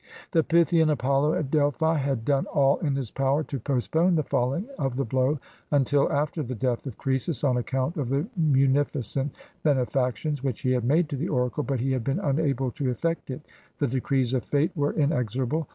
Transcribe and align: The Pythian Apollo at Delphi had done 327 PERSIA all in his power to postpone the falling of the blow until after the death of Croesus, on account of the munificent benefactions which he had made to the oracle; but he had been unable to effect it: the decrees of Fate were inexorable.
The 0.31 0.41
Pythian 0.41 0.89
Apollo 0.89 1.35
at 1.35 1.51
Delphi 1.51 1.95
had 1.99 2.25
done 2.25 2.45
327 2.45 2.45
PERSIA 2.45 2.59
all 2.59 2.77
in 2.87 2.95
his 2.95 3.11
power 3.11 3.43
to 3.43 3.59
postpone 3.59 4.15
the 4.15 4.23
falling 4.23 4.67
of 4.79 4.95
the 4.95 5.05
blow 5.05 5.37
until 5.69 6.11
after 6.11 6.41
the 6.41 6.55
death 6.55 6.87
of 6.87 6.97
Croesus, 6.97 7.43
on 7.43 7.55
account 7.55 7.97
of 7.97 8.09
the 8.09 8.25
munificent 8.35 9.35
benefactions 9.61 10.43
which 10.43 10.61
he 10.61 10.71
had 10.71 10.85
made 10.85 11.07
to 11.09 11.17
the 11.17 11.29
oracle; 11.29 11.61
but 11.63 11.79
he 11.79 11.91
had 11.91 12.03
been 12.03 12.19
unable 12.19 12.71
to 12.71 12.89
effect 12.89 13.29
it: 13.29 13.45
the 13.77 13.85
decrees 13.85 14.33
of 14.33 14.43
Fate 14.43 14.75
were 14.75 14.93
inexorable. 14.93 15.67